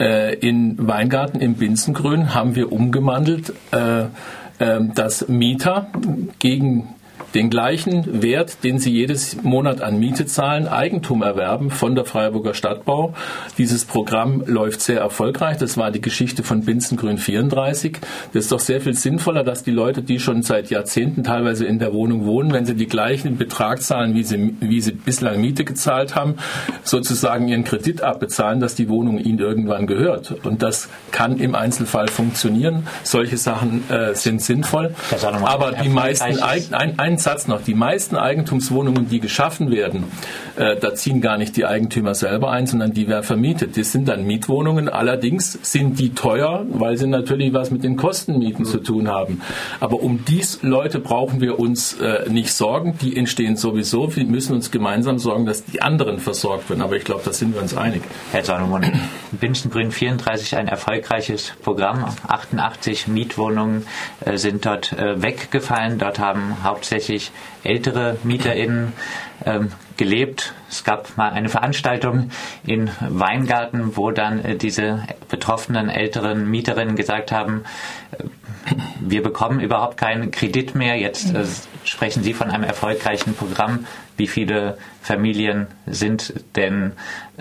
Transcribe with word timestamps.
Äh, 0.00 0.34
in 0.36 0.76
Weingarten 0.78 1.40
im 1.40 1.56
Binzengrün 1.56 2.34
haben 2.34 2.54
wir 2.54 2.72
umgewandelt, 2.72 3.52
äh, 3.70 4.04
äh, 4.58 4.80
dass 4.94 5.28
Mieter 5.28 5.88
gegen 6.38 6.88
den 7.34 7.50
gleichen 7.50 8.22
Wert, 8.22 8.64
den 8.64 8.78
sie 8.78 8.90
jedes 8.92 9.42
Monat 9.42 9.80
an 9.80 9.98
Miete 9.98 10.26
zahlen, 10.26 10.66
Eigentum 10.66 11.22
erwerben 11.22 11.70
von 11.70 11.94
der 11.94 12.04
Freiburger 12.04 12.54
Stadtbau. 12.54 13.14
Dieses 13.58 13.84
Programm 13.84 14.42
läuft 14.46 14.80
sehr 14.80 15.00
erfolgreich. 15.00 15.56
Das 15.58 15.76
war 15.76 15.90
die 15.90 16.00
Geschichte 16.00 16.42
von 16.42 16.64
Binzengrün 16.64 17.18
34. 17.18 17.98
Das 18.32 18.44
ist 18.44 18.52
doch 18.52 18.60
sehr 18.60 18.80
viel 18.80 18.94
sinnvoller, 18.94 19.44
dass 19.44 19.62
die 19.62 19.70
Leute, 19.70 20.02
die 20.02 20.18
schon 20.18 20.42
seit 20.42 20.70
Jahrzehnten 20.70 21.22
teilweise 21.22 21.66
in 21.66 21.78
der 21.78 21.92
Wohnung 21.92 22.26
wohnen, 22.26 22.52
wenn 22.52 22.66
sie 22.66 22.74
die 22.74 22.86
gleichen 22.86 23.36
Betrag 23.36 23.82
zahlen, 23.82 24.14
wie 24.14 24.24
sie, 24.24 24.56
wie 24.60 24.80
sie 24.80 24.92
bislang 24.92 25.40
Miete 25.40 25.64
gezahlt 25.64 26.16
haben, 26.16 26.34
sozusagen 26.82 27.48
ihren 27.48 27.64
Kredit 27.64 28.02
abbezahlen, 28.02 28.60
dass 28.60 28.74
die 28.74 28.88
Wohnung 28.88 29.18
ihnen 29.18 29.38
irgendwann 29.38 29.86
gehört. 29.86 30.34
Und 30.44 30.62
das 30.62 30.88
kann 31.12 31.38
im 31.38 31.54
Einzelfall 31.54 32.08
funktionieren. 32.08 32.86
Solche 33.04 33.36
Sachen 33.36 33.88
äh, 33.88 34.14
sind 34.14 34.42
sinnvoll. 34.42 34.94
Aber 35.44 35.72
die 35.72 35.88
meisten, 35.88 36.42
ein, 36.42 36.98
ein, 36.98 37.19
Satz 37.22 37.46
noch. 37.46 37.62
Die 37.62 37.74
meisten 37.74 38.16
Eigentumswohnungen, 38.16 39.08
die 39.08 39.20
geschaffen 39.20 39.70
werden, 39.70 40.04
äh, 40.56 40.76
da 40.76 40.94
ziehen 40.94 41.20
gar 41.20 41.38
nicht 41.38 41.56
die 41.56 41.66
Eigentümer 41.66 42.14
selber 42.14 42.50
ein, 42.50 42.66
sondern 42.66 42.92
die 42.92 43.08
werden 43.08 43.24
vermietet. 43.24 43.76
Das 43.76 43.92
sind 43.92 44.08
dann 44.08 44.24
Mietwohnungen. 44.24 44.88
Allerdings 44.88 45.58
sind 45.62 45.98
die 45.98 46.14
teuer, 46.14 46.66
weil 46.70 46.96
sie 46.96 47.06
natürlich 47.06 47.52
was 47.52 47.70
mit 47.70 47.84
den 47.84 47.96
Kostenmieten 47.96 48.64
mhm. 48.64 48.68
zu 48.68 48.78
tun 48.78 49.08
haben. 49.08 49.40
Aber 49.80 50.02
um 50.02 50.24
dies 50.24 50.60
Leute 50.62 50.98
brauchen 50.98 51.40
wir 51.40 51.58
uns 51.58 51.94
äh, 52.00 52.28
nicht 52.28 52.52
sorgen. 52.52 52.96
Die 53.00 53.16
entstehen 53.16 53.56
sowieso. 53.56 54.14
Wir 54.16 54.24
müssen 54.24 54.54
uns 54.54 54.70
gemeinsam 54.70 55.18
sorgen, 55.18 55.46
dass 55.46 55.64
die 55.64 55.82
anderen 55.82 56.18
versorgt 56.18 56.70
werden. 56.70 56.82
Aber 56.82 56.96
ich 56.96 57.04
glaube, 57.04 57.22
da 57.24 57.32
sind 57.32 57.54
wir 57.54 57.62
uns 57.62 57.76
einig. 57.76 58.02
Herr 58.32 58.44
Salomon, 58.44 58.84
Binzengrün 59.32 59.90
34, 59.90 60.56
ein 60.56 60.68
erfolgreiches 60.68 61.52
Programm. 61.62 62.04
88 62.26 63.08
Mietwohnungen 63.08 63.86
äh, 64.24 64.36
sind 64.36 64.64
dort 64.66 64.92
äh, 64.92 65.20
weggefallen. 65.22 65.98
Dort 65.98 66.18
haben 66.18 66.56
hauptsächlich 66.62 67.09
hauptsächlich 67.10 67.32
ältere 67.64 68.16
MieterInnen 68.22 68.92
ähm, 69.44 69.72
gelebt. 69.96 70.54
Es 70.68 70.84
gab 70.84 71.16
mal 71.16 71.30
eine 71.30 71.48
Veranstaltung 71.48 72.30
in 72.64 72.90
Weingarten, 73.00 73.96
wo 73.96 74.10
dann 74.12 74.44
äh, 74.44 74.56
diese 74.56 75.02
betroffenen 75.28 75.88
älteren 75.88 76.48
Mieterinnen 76.48 76.96
gesagt 76.96 77.32
haben, 77.32 77.64
äh, 78.12 78.24
wir 79.00 79.22
bekommen 79.22 79.60
überhaupt 79.60 79.96
keinen 79.96 80.30
Kredit 80.30 80.74
mehr. 80.74 80.96
Jetzt 80.96 81.34
äh, 81.34 81.44
sprechen 81.84 82.22
Sie 82.22 82.32
von 82.34 82.50
einem 82.50 82.64
erfolgreichen 82.64 83.34
Programm. 83.34 83.86
Wie 84.16 84.28
viele 84.28 84.78
Familien 85.02 85.66
sind 85.86 86.34
denn, 86.56 86.92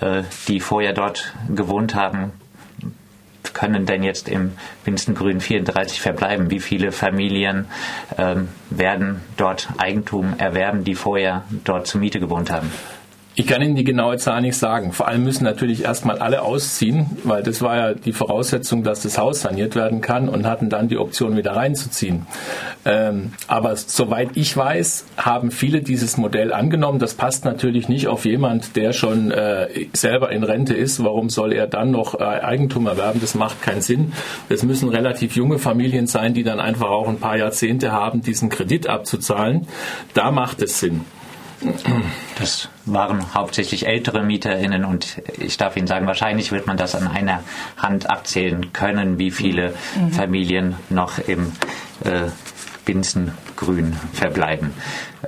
äh, 0.00 0.24
die 0.48 0.60
vorher 0.60 0.92
dort 0.92 1.32
gewohnt 1.48 1.94
haben, 1.94 2.32
können 3.54 3.86
denn 3.86 4.02
jetzt 4.02 4.28
im 4.28 4.52
Winstengrün 4.84 5.40
34 5.40 6.00
verbleiben? 6.00 6.50
Wie 6.50 6.60
viele 6.60 6.92
Familien 6.92 7.66
ähm, 8.18 8.48
werden 8.70 9.22
dort 9.36 9.68
Eigentum 9.78 10.34
erwerben, 10.38 10.84
die 10.84 10.94
vorher 10.94 11.44
dort 11.64 11.86
zur 11.86 12.00
Miete 12.00 12.20
gewohnt 12.20 12.50
haben? 12.50 12.70
Ich 13.36 13.48
kann 13.48 13.60
Ihnen 13.62 13.74
die 13.74 13.82
genaue 13.82 14.16
Zahl 14.18 14.42
nicht 14.42 14.56
sagen. 14.56 14.92
Vor 14.92 15.08
allem 15.08 15.24
müssen 15.24 15.42
natürlich 15.42 15.82
erstmal 15.82 16.18
alle 16.18 16.42
ausziehen, 16.42 17.06
weil 17.24 17.42
das 17.42 17.62
war 17.62 17.76
ja 17.76 17.94
die 17.94 18.12
Voraussetzung, 18.12 18.84
dass 18.84 19.02
das 19.02 19.18
Haus 19.18 19.40
saniert 19.40 19.74
werden 19.74 20.00
kann 20.00 20.28
und 20.28 20.46
hatten 20.46 20.70
dann 20.70 20.86
die 20.86 20.98
Option, 20.98 21.36
wieder 21.36 21.56
reinzuziehen. 21.56 22.26
Ähm, 22.84 23.32
aber 23.48 23.74
soweit 23.74 24.36
ich 24.36 24.56
weiß, 24.56 25.06
haben 25.16 25.50
viele 25.50 25.80
dieses 25.80 26.16
Modell 26.16 26.52
angenommen. 26.52 27.00
Das 27.00 27.14
passt 27.14 27.44
natürlich 27.44 27.88
nicht 27.88 28.06
auf 28.06 28.24
jemand, 28.24 28.76
der 28.76 28.92
schon 28.92 29.32
äh, 29.32 29.66
selber 29.92 30.30
in 30.30 30.44
Rente 30.44 30.74
ist. 30.74 31.02
Warum 31.02 31.28
soll 31.28 31.52
er 31.52 31.66
dann 31.66 31.90
noch 31.90 32.14
äh, 32.14 32.22
Eigentum 32.22 32.86
erwerben? 32.86 33.20
Das 33.20 33.34
macht 33.34 33.62
keinen 33.62 33.82
Sinn. 33.82 34.12
Das 34.48 34.62
müssen 34.62 34.88
relativ 34.88 35.34
junge 35.34 35.58
Familien 35.58 36.06
sein, 36.06 36.34
die 36.34 36.44
dann 36.44 36.60
einfach 36.60 36.88
auch 36.88 37.08
ein 37.08 37.18
paar 37.18 37.36
Jahrzehnte 37.36 37.90
haben, 37.90 38.22
diesen 38.22 38.48
Kredit 38.48 38.86
abzuzahlen. 38.86 39.66
Da 40.14 40.30
macht 40.30 40.62
es 40.62 40.78
Sinn. 40.78 41.00
Das 42.38 42.68
waren 42.84 43.34
hauptsächlich 43.34 43.86
ältere 43.86 44.22
MieterInnen 44.22 44.84
und 44.84 45.22
ich 45.38 45.56
darf 45.56 45.76
Ihnen 45.76 45.86
sagen, 45.86 46.06
wahrscheinlich 46.06 46.52
wird 46.52 46.66
man 46.66 46.76
das 46.76 46.94
an 46.94 47.06
einer 47.06 47.42
Hand 47.76 48.10
abzählen 48.10 48.72
können, 48.72 49.18
wie 49.18 49.30
viele 49.30 49.74
mhm. 49.96 50.12
Familien 50.12 50.74
noch 50.90 51.18
im 51.18 51.52
äh, 52.04 52.30
Binzengrün 52.84 53.94
verbleiben 54.12 54.72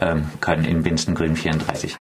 ähm, 0.00 0.26
können, 0.40 0.64
in 0.64 0.82
Binzengrün 0.82 1.36
34. 1.36 1.94